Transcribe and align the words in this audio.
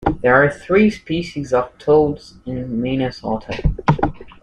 There 0.23 0.33
are 0.33 0.49
three 0.49 0.89
species 0.89 1.53
of 1.53 1.77
toads 1.77 2.33
in 2.47 2.81
Minnesota. 2.81 3.61